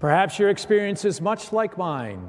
Perhaps 0.00 0.38
your 0.38 0.48
experience 0.48 1.04
is 1.04 1.20
much 1.20 1.52
like 1.52 1.76
mine 1.78 2.26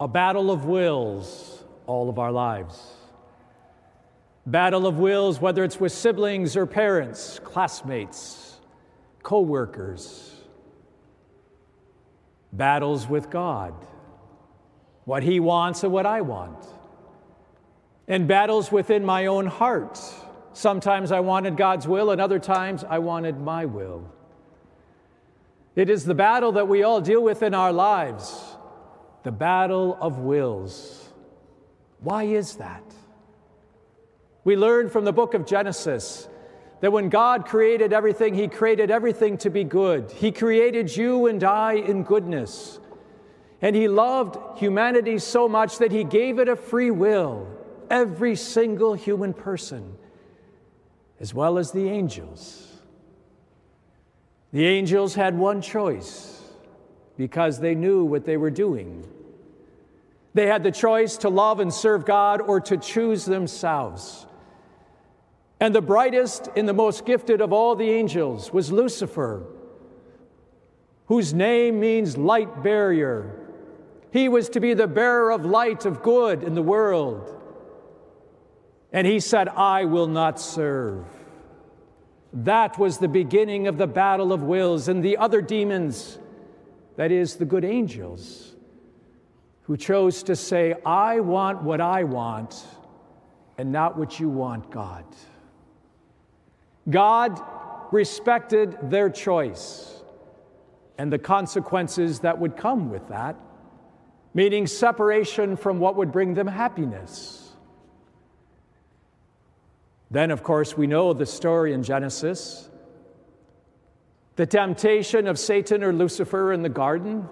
a 0.00 0.08
battle 0.08 0.50
of 0.50 0.64
wills 0.64 1.64
all 1.86 2.10
of 2.10 2.18
our 2.18 2.32
lives. 2.32 2.94
Battle 4.44 4.86
of 4.86 4.98
wills, 4.98 5.40
whether 5.40 5.64
it's 5.64 5.80
with 5.80 5.92
siblings 5.92 6.56
or 6.56 6.66
parents, 6.66 7.40
classmates, 7.42 8.58
co 9.22 9.40
workers. 9.40 10.34
Battles 12.52 13.08
with 13.08 13.28
God, 13.28 13.74
what 15.04 15.22
He 15.22 15.40
wants 15.40 15.82
and 15.82 15.92
what 15.92 16.06
I 16.06 16.20
want. 16.20 16.64
And 18.08 18.28
battles 18.28 18.70
within 18.70 19.04
my 19.04 19.26
own 19.26 19.46
heart. 19.46 20.00
Sometimes 20.52 21.10
I 21.10 21.20
wanted 21.20 21.56
God's 21.56 21.88
will, 21.88 22.10
and 22.10 22.20
other 22.20 22.38
times 22.38 22.84
I 22.84 22.98
wanted 22.98 23.38
my 23.38 23.64
will. 23.64 24.10
It 25.76 25.90
is 25.90 26.04
the 26.04 26.14
battle 26.14 26.52
that 26.52 26.68
we 26.68 26.82
all 26.82 27.02
deal 27.02 27.22
with 27.22 27.42
in 27.42 27.54
our 27.54 27.72
lives 27.72 28.42
the 29.22 29.32
battle 29.32 29.98
of 30.00 30.18
wills. 30.18 31.08
Why 32.00 32.24
is 32.24 32.56
that? 32.56 32.84
We 34.44 34.56
learn 34.56 34.88
from 34.88 35.04
the 35.04 35.12
book 35.12 35.34
of 35.34 35.44
Genesis 35.44 36.28
that 36.80 36.92
when 36.92 37.08
God 37.08 37.46
created 37.46 37.92
everything, 37.92 38.34
He 38.34 38.48
created 38.48 38.90
everything 38.90 39.36
to 39.38 39.50
be 39.50 39.64
good. 39.64 40.12
He 40.12 40.30
created 40.30 40.96
you 40.96 41.26
and 41.26 41.42
I 41.42 41.72
in 41.72 42.04
goodness. 42.04 42.78
And 43.60 43.74
He 43.74 43.88
loved 43.88 44.60
humanity 44.60 45.18
so 45.18 45.48
much 45.48 45.78
that 45.78 45.90
He 45.90 46.04
gave 46.04 46.38
it 46.38 46.48
a 46.48 46.56
free 46.56 46.92
will, 46.92 47.48
every 47.90 48.36
single 48.36 48.94
human 48.94 49.34
person, 49.34 49.96
as 51.18 51.34
well 51.34 51.58
as 51.58 51.72
the 51.72 51.88
angels. 51.88 52.75
The 54.56 54.64
angels 54.64 55.14
had 55.14 55.36
one 55.36 55.60
choice 55.60 56.40
because 57.18 57.60
they 57.60 57.74
knew 57.74 58.06
what 58.06 58.24
they 58.24 58.38
were 58.38 58.48
doing. 58.50 59.06
They 60.32 60.46
had 60.46 60.62
the 60.62 60.70
choice 60.70 61.18
to 61.18 61.28
love 61.28 61.60
and 61.60 61.70
serve 61.70 62.06
God 62.06 62.40
or 62.40 62.58
to 62.62 62.78
choose 62.78 63.26
themselves. 63.26 64.24
And 65.60 65.74
the 65.74 65.82
brightest 65.82 66.48
and 66.56 66.66
the 66.66 66.72
most 66.72 67.04
gifted 67.04 67.42
of 67.42 67.52
all 67.52 67.76
the 67.76 67.90
angels 67.90 68.50
was 68.50 68.72
Lucifer, 68.72 69.44
whose 71.08 71.34
name 71.34 71.78
means 71.78 72.16
light 72.16 72.62
barrier. 72.62 73.38
He 74.10 74.30
was 74.30 74.48
to 74.48 74.60
be 74.60 74.72
the 74.72 74.86
bearer 74.86 75.32
of 75.32 75.44
light 75.44 75.84
of 75.84 76.02
good 76.02 76.42
in 76.42 76.54
the 76.54 76.62
world. 76.62 77.30
And 78.90 79.06
he 79.06 79.20
said, 79.20 79.48
I 79.48 79.84
will 79.84 80.06
not 80.06 80.40
serve. 80.40 81.04
That 82.40 82.78
was 82.78 82.98
the 82.98 83.08
beginning 83.08 83.66
of 83.66 83.78
the 83.78 83.86
battle 83.86 84.30
of 84.30 84.42
wills, 84.42 84.88
and 84.88 85.02
the 85.02 85.16
other 85.16 85.40
demons, 85.40 86.18
that 86.96 87.10
is, 87.10 87.36
the 87.36 87.46
good 87.46 87.64
angels, 87.64 88.54
who 89.62 89.78
chose 89.78 90.22
to 90.24 90.36
say, 90.36 90.74
I 90.84 91.20
want 91.20 91.62
what 91.62 91.80
I 91.80 92.04
want 92.04 92.62
and 93.56 93.72
not 93.72 93.96
what 93.96 94.20
you 94.20 94.28
want, 94.28 94.70
God. 94.70 95.06
God 96.90 97.40
respected 97.90 98.76
their 98.82 99.08
choice 99.08 100.02
and 100.98 101.10
the 101.10 101.18
consequences 101.18 102.20
that 102.20 102.38
would 102.38 102.54
come 102.54 102.90
with 102.90 103.08
that, 103.08 103.36
meaning 104.34 104.66
separation 104.66 105.56
from 105.56 105.78
what 105.78 105.96
would 105.96 106.12
bring 106.12 106.34
them 106.34 106.46
happiness. 106.46 107.45
Then, 110.10 110.30
of 110.30 110.42
course, 110.42 110.76
we 110.76 110.86
know 110.86 111.12
the 111.12 111.26
story 111.26 111.72
in 111.72 111.82
Genesis. 111.82 112.68
The 114.36 114.46
temptation 114.46 115.26
of 115.26 115.38
Satan 115.38 115.82
or 115.82 115.92
Lucifer 115.92 116.52
in 116.52 116.62
the 116.62 116.68
garden. 116.68 117.28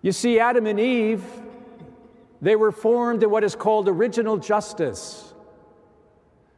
You 0.00 0.12
see, 0.12 0.38
Adam 0.38 0.66
and 0.66 0.80
Eve, 0.80 1.24
they 2.40 2.56
were 2.56 2.72
formed 2.72 3.22
in 3.22 3.30
what 3.30 3.44
is 3.44 3.54
called 3.54 3.88
original 3.88 4.36
justice. 4.38 5.32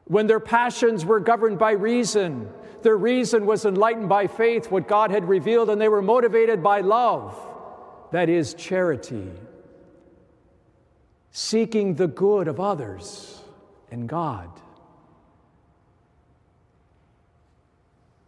When 0.04 0.26
their 0.26 0.40
passions 0.40 1.04
were 1.04 1.20
governed 1.20 1.58
by 1.58 1.72
reason, 1.72 2.48
their 2.82 2.96
reason 2.96 3.46
was 3.46 3.64
enlightened 3.64 4.08
by 4.08 4.28
faith, 4.28 4.70
what 4.70 4.86
God 4.86 5.10
had 5.10 5.28
revealed, 5.28 5.70
and 5.70 5.80
they 5.80 5.88
were 5.88 6.02
motivated 6.02 6.62
by 6.62 6.82
love, 6.82 7.36
that 8.12 8.28
is, 8.28 8.54
charity, 8.54 9.32
seeking 11.32 11.94
the 11.94 12.06
good 12.06 12.46
of 12.46 12.60
others 12.60 13.42
and 13.96 14.08
God. 14.08 14.50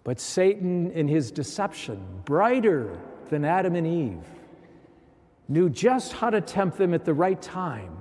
But 0.03 0.19
Satan, 0.19 0.91
in 0.93 1.07
his 1.07 1.31
deception, 1.31 2.23
brighter 2.25 2.99
than 3.29 3.45
Adam 3.45 3.75
and 3.77 3.87
Eve, 3.87 4.25
knew 5.49 5.69
just 5.69 6.15
how 6.15 6.31
to 6.31 6.41
tempt 6.41 6.79
them 6.79 6.95
at 6.95 7.05
the 7.05 7.13
right 7.13 7.41
time 7.41 7.95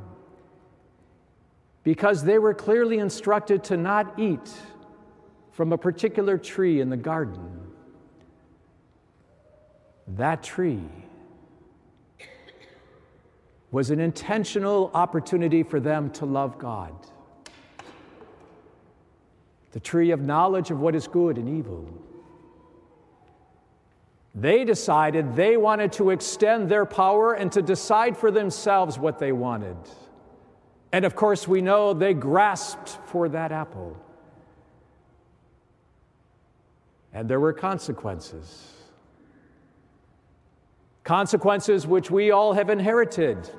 because 1.84 2.24
they 2.24 2.40
were 2.40 2.54
clearly 2.54 3.00
instructed 3.00 3.64
to 3.66 3.78
not 3.78 4.18
eat 4.18 4.52
from 5.52 5.74
a 5.74 5.78
particular 5.78 6.38
tree 6.38 6.80
in 6.80 6.90
the 6.90 6.98
garden. 6.98 7.62
That 10.08 10.44
tree 10.44 10.84
was 13.72 13.90
an 13.90 14.00
intentional 14.00 14.92
opportunity 14.94 15.64
for 15.64 15.80
them 15.80 16.10
to 16.12 16.26
love 16.26 16.58
God. 16.58 16.94
The 19.72 19.80
tree 19.80 20.12
of 20.12 20.22
knowledge 20.22 20.72
of 20.72 20.80
what 20.80 20.96
is 20.96 21.08
good 21.08 21.38
and 21.38 21.50
evil. 21.50 21.88
They 24.34 24.66
decided 24.66 25.36
they 25.36 25.58
wanted 25.58 25.92
to 25.94 26.12
extend 26.12 26.70
their 26.70 26.86
power 26.86 27.34
and 27.34 27.52
to 27.54 27.62
decide 27.62 28.16
for 28.16 28.30
themselves 28.30 29.00
what 29.00 29.18
they 29.18 29.32
wanted. 29.32 29.78
And 30.92 31.06
of 31.06 31.16
course, 31.16 31.48
we 31.48 31.62
know 31.62 31.94
they 31.94 32.14
grasped 32.14 33.00
for 33.08 33.28
that 33.30 33.52
apple. 33.52 33.98
And 37.14 37.28
there 37.28 37.40
were 37.40 37.54
consequences. 37.54 38.74
Consequences 41.04 41.88
which 41.88 42.12
we 42.12 42.30
all 42.30 42.54
have 42.54 42.70
inherited. 42.70 43.50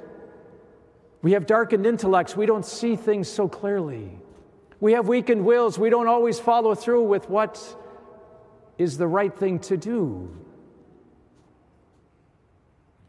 We 1.22 1.32
have 1.32 1.47
darkened 1.47 1.86
intellects, 1.86 2.36
we 2.36 2.47
don't 2.47 2.64
see 2.64 2.94
things 2.94 3.26
so 3.26 3.48
clearly. 3.48 4.18
We 4.81 4.93
have 4.93 5.09
weakened 5.09 5.44
wills, 5.44 5.78
we 5.78 5.91
don't 5.91 6.06
always 6.06 6.39
follow 6.39 6.75
through 6.75 7.05
with 7.05 7.28
what 7.28 7.77
is 8.77 8.97
the 8.97 9.09
right 9.09 9.37
thing 9.37 9.59
to 9.61 9.77
do. 9.77 10.37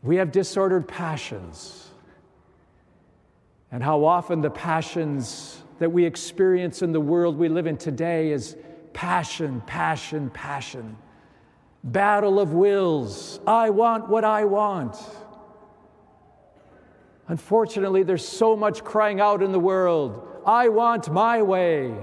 We 0.02 0.16
have 0.16 0.32
disordered 0.32 0.88
passions. 0.88 1.92
And 3.72 3.84
how 3.84 4.06
often 4.06 4.42
the 4.42 4.50
passions 4.50 5.62
that 5.78 5.92
we 5.92 6.06
experience 6.06 6.82
in 6.82 6.92
the 6.92 7.00
world 7.00 7.38
we 7.38 7.50
live 7.50 7.68
in 7.68 7.78
today 7.78 8.32
is 8.32 8.56
passion, 8.94 9.62
passion, 9.68 10.32
passion. 10.32 10.98
Battle 11.84 12.40
of 12.40 12.54
wills. 12.54 13.40
I 13.46 13.70
want 13.70 14.10
what 14.10 14.24
I 14.24 14.46
want. 14.46 14.98
Unfortunately, 17.28 18.02
there's 18.02 18.28
so 18.28 18.56
much 18.56 18.84
crying 18.84 19.22
out 19.22 19.44
in 19.44 19.52
the 19.52 19.60
world 19.60 20.39
I 20.50 20.68
want 20.70 21.12
my 21.12 21.44
way. 21.44 21.94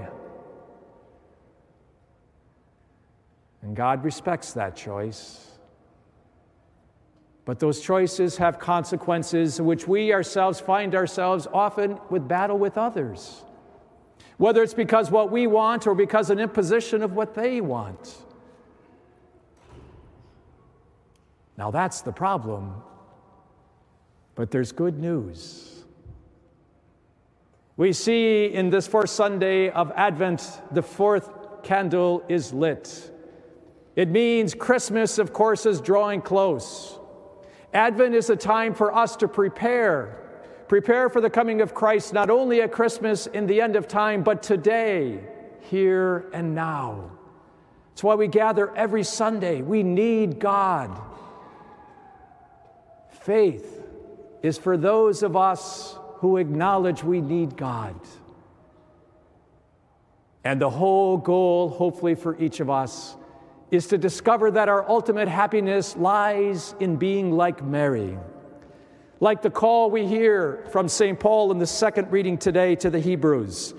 And 3.61 3.75
God 3.75 4.05
respects 4.05 4.53
that 4.53 4.73
choice. 4.73 5.51
But 7.43 7.59
those 7.59 7.81
choices 7.81 8.37
have 8.37 8.57
consequences 8.57 9.59
which 9.59 9.85
we 9.85 10.13
ourselves 10.13 10.61
find 10.61 10.95
ourselves 10.95 11.45
often 11.53 11.99
with 12.09 12.25
battle 12.25 12.57
with 12.57 12.77
others. 12.77 13.43
Whether 14.37 14.63
it's 14.63 14.73
because 14.73 15.11
what 15.11 15.29
we 15.29 15.45
want 15.45 15.85
or 15.85 15.93
because 15.93 16.29
an 16.29 16.39
imposition 16.39 17.03
of 17.03 17.11
what 17.11 17.35
they 17.35 17.59
want. 17.59 18.15
Now 21.57 21.69
that's 21.69 21.99
the 21.99 22.13
problem. 22.13 22.81
But 24.35 24.51
there's 24.51 24.71
good 24.71 24.99
news. 24.99 25.76
We 27.77 27.93
see 27.93 28.45
in 28.45 28.71
this 28.71 28.87
first 28.87 29.15
Sunday 29.15 29.69
of 29.69 29.91
Advent, 29.95 30.61
the 30.71 30.81
fourth 30.81 31.29
candle 31.61 32.23
is 32.27 32.51
lit. 32.51 33.11
It 33.95 34.09
means 34.09 34.55
Christmas, 34.55 35.19
of 35.19 35.31
course, 35.31 35.67
is 35.67 35.79
drawing 35.79 36.23
close. 36.23 36.97
Advent 37.75 38.15
is 38.15 38.31
a 38.31 38.35
time 38.35 38.73
for 38.73 38.95
us 38.95 39.15
to 39.17 39.27
prepare. 39.27 40.23
Prepare 40.67 41.09
for 41.09 41.21
the 41.21 41.29
coming 41.29 41.61
of 41.61 41.75
Christ, 41.75 42.13
not 42.13 42.31
only 42.31 42.63
at 42.63 42.71
Christmas 42.71 43.27
in 43.27 43.45
the 43.45 43.61
end 43.61 43.75
of 43.75 43.87
time, 43.87 44.23
but 44.23 44.41
today, 44.41 45.19
here 45.61 46.29
and 46.33 46.55
now. 46.55 47.11
That's 47.89 48.03
why 48.03 48.15
we 48.15 48.27
gather 48.27 48.75
every 48.75 49.03
Sunday. 49.03 49.61
We 49.61 49.83
need 49.83 50.39
God. 50.39 50.99
Faith 53.21 53.83
is 54.41 54.57
for 54.57 54.77
those 54.77 55.21
of 55.21 55.35
us 55.35 55.97
who 56.19 56.37
acknowledge 56.37 57.03
we 57.03 57.21
need 57.21 57.55
God. 57.57 57.95
And 60.43 60.61
the 60.61 60.69
whole 60.69 61.17
goal, 61.17 61.69
hopefully, 61.69 62.15
for 62.15 62.37
each 62.41 62.59
of 62.59 62.69
us 62.69 63.15
is 63.69 63.87
to 63.87 63.97
discover 63.97 64.49
that 64.51 64.69
our 64.69 64.87
ultimate 64.89 65.27
happiness 65.27 65.97
lies 65.97 66.73
in 66.79 66.95
being 66.95 67.31
like 67.31 67.63
Mary. 67.63 68.17
Like 69.19 69.41
the 69.41 69.49
call 69.49 69.91
we 69.91 70.07
hear 70.07 70.63
from 70.71 70.87
St. 70.87 71.19
Paul 71.19 71.51
in 71.51 71.57
the 71.57 71.67
second 71.67 72.11
reading 72.11 72.37
today 72.37 72.75
to 72.77 72.89
the 72.89 72.99
Hebrews. 72.99 73.73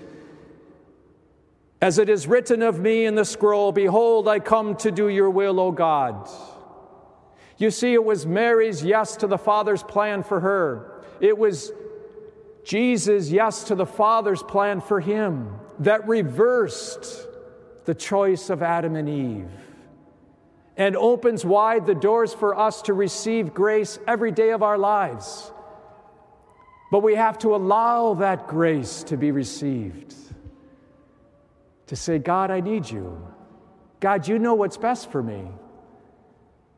As 1.81 1.97
it 1.97 2.09
is 2.09 2.27
written 2.27 2.61
of 2.61 2.79
me 2.79 3.05
in 3.05 3.15
the 3.15 3.25
scroll, 3.25 3.71
Behold, 3.71 4.27
I 4.27 4.39
come 4.39 4.75
to 4.77 4.91
do 4.91 5.07
your 5.07 5.29
will, 5.29 5.59
O 5.59 5.71
God. 5.71 6.29
You 7.57 7.71
see, 7.71 7.93
it 7.93 8.03
was 8.03 8.25
Mary's 8.25 8.83
yes 8.83 9.17
to 9.17 9.27
the 9.27 9.37
Father's 9.37 9.83
plan 9.83 10.23
for 10.23 10.39
her. 10.39 11.03
It 11.19 11.37
was 11.37 11.71
Jesus' 12.69 13.31
yes 13.31 13.63
to 13.63 13.73
the 13.73 13.87
Father's 13.87 14.43
plan 14.43 14.79
for 14.79 14.99
him 14.99 15.55
that 15.79 16.07
reversed 16.07 17.25
the 17.85 17.95
choice 17.95 18.51
of 18.51 18.61
Adam 18.61 18.95
and 18.95 19.09
Eve 19.09 19.49
and 20.77 20.95
opens 20.95 21.43
wide 21.43 21.87
the 21.87 21.95
doors 21.95 22.31
for 22.31 22.55
us 22.55 22.83
to 22.83 22.93
receive 22.93 23.55
grace 23.55 23.97
every 24.07 24.31
day 24.31 24.51
of 24.51 24.61
our 24.61 24.77
lives. 24.77 25.51
But 26.91 26.99
we 26.99 27.15
have 27.15 27.39
to 27.39 27.55
allow 27.55 28.13
that 28.13 28.47
grace 28.47 29.01
to 29.05 29.17
be 29.17 29.31
received. 29.31 30.13
To 31.87 31.95
say, 31.95 32.19
God, 32.19 32.51
I 32.51 32.59
need 32.59 32.87
you. 32.87 33.19
God, 33.99 34.27
you 34.27 34.37
know 34.37 34.53
what's 34.53 34.77
best 34.77 35.11
for 35.11 35.23
me. 35.23 35.47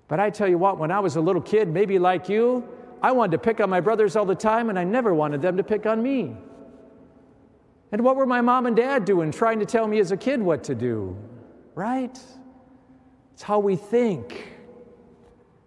But 0.08 0.22
I 0.22 0.30
tell 0.30 0.48
you 0.48 0.58
what, 0.58 0.78
when 0.78 0.90
I 0.90 1.02
was 1.02 1.18
a 1.18 1.22
little 1.22 1.42
kid, 1.42 1.68
maybe 1.68 2.00
like 2.00 2.30
you, 2.30 2.66
I 3.02 3.12
wanted 3.12 3.32
to 3.32 3.38
pick 3.40 3.60
on 3.60 3.70
my 3.70 3.82
brothers 3.82 4.16
all 4.16 4.26
the 4.26 4.36
time, 4.36 4.70
and 4.70 4.78
I 4.78 4.84
never 4.84 5.14
wanted 5.14 5.42
them 5.42 5.58
to 5.58 5.64
pick 5.64 5.86
on 5.86 6.02
me. 6.04 6.36
And 7.92 8.04
what 8.04 8.16
were 8.16 8.26
my 8.26 8.42
mom 8.42 8.68
and 8.68 8.76
dad 8.76 9.06
doing, 9.06 9.32
trying 9.32 9.60
to 9.60 9.66
tell 9.66 9.88
me 9.88 10.00
as 10.00 10.12
a 10.12 10.18
kid 10.18 10.42
what 10.42 10.64
to 10.66 10.76
do? 10.76 11.18
Right? 11.76 12.18
It's 13.34 13.42
how 13.42 13.60
we 13.60 13.76
think. 13.76 14.54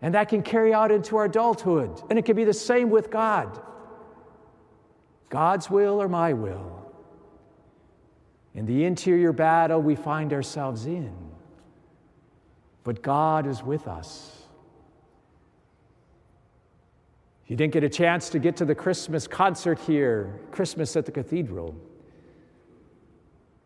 And 0.01 0.15
that 0.15 0.29
can 0.29 0.43
carry 0.43 0.73
out 0.73 0.91
into 0.93 1.17
our 1.17 1.25
adulthood. 1.25 2.03
And 2.09 2.19
it 2.19 2.25
can 2.25 2.37
be 2.37 2.45
the 2.45 2.55
same 2.55 2.91
with 2.91 3.11
God 3.11 3.61
God's 5.29 5.69
will 5.69 6.01
or 6.01 6.09
my 6.09 6.33
will. 6.33 6.93
In 8.55 8.67
the 8.67 8.85
interior 8.85 9.33
battle 9.33 9.83
we 9.83 9.97
find 9.97 10.33
ourselves 10.33 10.87
in. 10.87 11.13
But 12.85 13.03
God 13.03 13.47
is 13.47 13.63
with 13.63 13.89
us. 13.89 14.44
If 17.45 17.51
you 17.51 17.57
didn't 17.57 17.75
get 17.75 17.85
a 17.85 17.91
chance 17.91 18.31
to 18.31 18.39
get 18.39 18.57
to 18.57 18.65
the 18.65 18.75
Christmas 18.75 19.27
concert 19.27 19.79
here, 19.81 20.41
Christmas 20.51 20.97
at 20.97 21.05
the 21.05 21.13
Cathedral, 21.13 21.75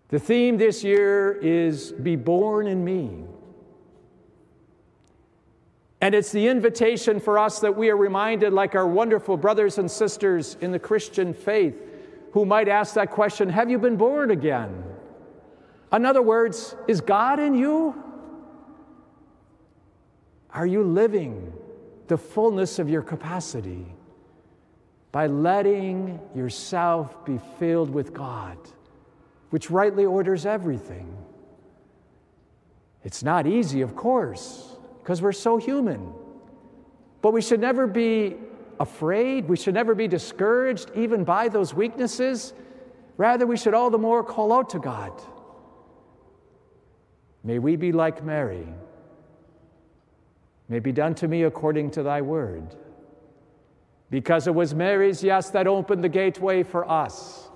the 0.09 0.19
theme 0.19 0.59
this 0.59 0.83
year 0.83 1.33
is 1.41 1.93
Be 1.93 2.17
Born 2.17 2.67
in 2.67 2.85
Me. 2.85 3.23
And 6.01 6.13
it's 6.13 6.33
the 6.33 6.49
invitation 6.49 7.21
for 7.21 7.39
us 7.39 7.61
that 7.61 7.77
we 7.77 7.89
are 7.89 7.97
reminded, 7.97 8.53
like 8.53 8.75
our 8.75 8.87
wonderful 8.87 9.37
brothers 9.37 9.79
and 9.79 9.89
sisters 9.89 10.57
in 10.61 10.73
the 10.73 10.79
Christian 10.81 11.33
faith, 11.33 11.81
who 12.33 12.45
might 12.45 12.67
ask 12.67 12.95
that 12.95 13.13
question 13.13 13.49
Have 13.49 13.71
you 13.71 13.79
been 13.79 13.97
born 13.97 14.33
again? 14.33 14.83
In 15.93 16.05
other 16.05 16.23
words, 16.23 16.75
is 16.89 17.01
God 17.01 17.39
in 17.39 17.55
you? 17.55 17.95
Are 20.51 20.67
you 20.67 20.83
living 20.83 21.53
the 22.09 22.19
fullness 22.19 22.79
of 22.79 22.89
your 22.89 23.03
capacity 23.03 23.87
by 25.13 25.27
letting 25.27 26.21
yourself 26.35 27.25
be 27.25 27.39
filled 27.59 27.91
with 27.91 28.13
God, 28.13 28.59
which 29.51 29.71
rightly 29.71 30.05
orders 30.05 30.45
everything? 30.45 31.17
It's 33.05 33.23
not 33.23 33.47
easy, 33.47 33.81
of 33.81 33.95
course 33.95 34.69
because 35.09 35.23
we're 35.23 35.33
so 35.33 35.57
human. 35.57 36.13
But 37.23 37.33
we 37.33 37.41
should 37.41 37.61
never 37.61 37.87
be 37.87 38.37
afraid. 38.79 39.49
We 39.49 39.57
should 39.57 39.73
never 39.73 39.95
be 39.95 40.07
discouraged, 40.07 40.91
even 40.95 41.25
by 41.25 41.49
those 41.49 41.73
weaknesses. 41.73 42.53
Rather, 43.17 43.47
we 43.47 43.57
should 43.57 43.73
all 43.73 43.89
the 43.89 43.97
more 43.97 44.23
call 44.23 44.53
out 44.53 44.69
to 44.69 44.79
God. 44.79 45.13
May 47.43 47.59
we 47.59 47.77
be 47.77 47.91
like 47.91 48.23
Mary. 48.23 48.69
May 50.69 50.81
be 50.81 50.93
done 50.93 51.15
to 51.17 51.29
me 51.29 51.45
according 51.45 51.91
to 51.93 52.03
thy 52.03 52.21
word. 52.21 52.75
Because 54.11 54.47
it 54.47 54.55
was 54.55 54.75
Mary's 54.75 55.23
yes 55.23 55.51
that 55.51 55.67
opened 55.67 56.05
the 56.05 56.09
gateway 56.09 56.63
for 56.63 56.89
us 56.89 57.49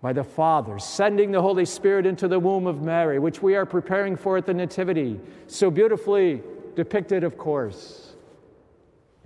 by 0.00 0.12
the 0.12 0.24
Father, 0.24 0.78
sending 0.80 1.30
the 1.30 1.40
Holy 1.40 1.64
Spirit 1.64 2.06
into 2.06 2.26
the 2.26 2.38
womb 2.38 2.66
of 2.66 2.82
Mary, 2.82 3.20
which 3.20 3.40
we 3.40 3.54
are 3.54 3.64
preparing 3.64 4.16
for 4.16 4.36
at 4.36 4.46
the 4.46 4.54
Nativity, 4.54 5.20
so 5.46 5.70
beautifully 5.70 6.42
depicted, 6.74 7.22
of 7.22 7.38
course, 7.38 8.14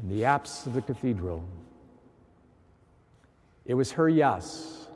in 0.03 0.11
the 0.11 0.25
apse 0.27 0.67
of 0.67 0.75
the 0.75 0.83
cathedral. 0.83 1.43
It 3.65 3.75
was 3.75 3.93
her 3.93 4.09
yes 4.09 4.87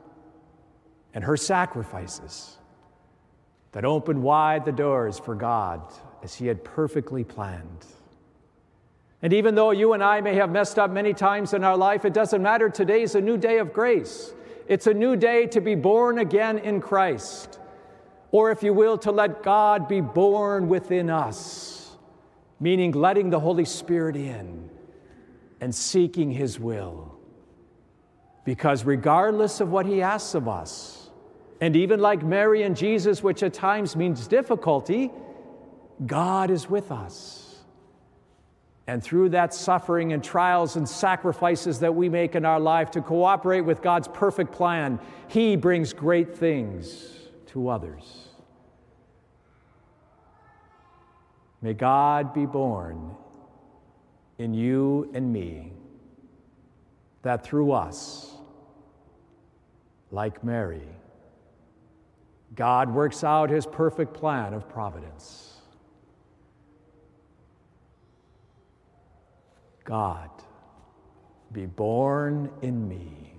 and 1.15 1.23
her 1.23 1.35
sacrifices 1.35 2.57
that 3.71 3.85
opened 3.85 4.21
wide 4.21 4.65
the 4.65 4.71
doors 4.71 5.17
for 5.17 5.33
God 5.33 5.81
as 6.23 6.35
He 6.35 6.47
had 6.47 6.63
perfectly 6.63 7.23
planned. 7.23 7.85
And 9.21 9.33
even 9.33 9.53
though 9.55 9.71
you 9.71 9.93
and 9.93 10.03
I 10.03 10.21
may 10.21 10.35
have 10.35 10.49
messed 10.49 10.79
up 10.79 10.89
many 10.89 11.13
times 11.13 11.53
in 11.53 11.63
our 11.63 11.77
life, 11.77 12.05
it 12.05 12.13
doesn't 12.13 12.41
matter. 12.41 12.69
Today 12.69 13.03
is 13.03 13.13
a 13.15 13.21
new 13.21 13.37
day 13.37 13.59
of 13.59 13.71
grace. 13.71 14.33
It's 14.67 14.87
a 14.87 14.93
new 14.93 15.15
day 15.15 15.45
to 15.47 15.61
be 15.61 15.75
born 15.75 16.17
again 16.17 16.57
in 16.57 16.81
Christ, 16.81 17.59
or 18.31 18.51
if 18.51 18.63
you 18.63 18.73
will, 18.73 18.97
to 18.99 19.11
let 19.11 19.43
God 19.43 19.87
be 19.87 20.01
born 20.01 20.69
within 20.69 21.09
us, 21.09 21.97
meaning 22.59 22.91
letting 22.93 23.29
the 23.29 23.39
Holy 23.39 23.65
Spirit 23.65 24.15
in 24.15 24.69
and 25.59 25.75
seeking 25.75 26.31
His 26.31 26.59
will. 26.59 27.15
Because 28.43 28.85
regardless 28.85 29.59
of 29.59 29.69
what 29.69 29.85
He 29.85 30.01
asks 30.01 30.33
of 30.33 30.47
us, 30.47 31.09
and 31.59 31.75
even 31.75 31.99
like 31.99 32.23
Mary 32.23 32.63
and 32.63 32.75
Jesus, 32.75 33.21
which 33.21 33.43
at 33.43 33.53
times 33.53 33.95
means 33.95 34.25
difficulty, 34.25 35.11
God 36.05 36.49
is 36.49 36.69
with 36.69 36.91
us. 36.91 37.41
And 38.87 39.03
through 39.03 39.29
that 39.29 39.53
suffering 39.53 40.11
and 40.11 40.23
trials 40.23 40.75
and 40.75 40.89
sacrifices 40.89 41.79
that 41.79 41.93
we 41.93 42.09
make 42.09 42.35
in 42.35 42.45
our 42.45 42.59
life 42.59 42.91
to 42.91 43.01
cooperate 43.01 43.61
with 43.61 43.81
God's 43.81 44.07
perfect 44.07 44.51
plan, 44.51 44.99
He 45.27 45.55
brings 45.55 45.93
great 45.93 46.35
things 46.35 47.07
to 47.47 47.69
others. 47.69 48.27
May 51.61 51.73
God 51.73 52.33
be 52.33 52.45
born 52.45 53.15
in 54.39 54.55
you 54.55 55.11
and 55.13 55.31
me, 55.31 55.71
that 57.21 57.43
through 57.43 57.71
us, 57.71 58.33
like 60.09 60.43
Mary, 60.43 60.81
God 62.55 62.91
works 62.91 63.23
out 63.23 63.51
His 63.51 63.67
perfect 63.67 64.15
plan 64.15 64.55
of 64.55 64.67
providence. 64.67 65.50
God, 69.91 70.29
be 71.51 71.65
born 71.65 72.49
in 72.61 72.87
me. 72.87 73.30